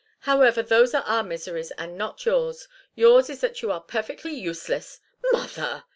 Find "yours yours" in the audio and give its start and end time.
2.25-3.29